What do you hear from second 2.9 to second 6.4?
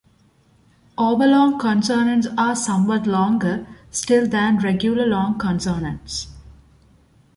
longer still than regular long consonants.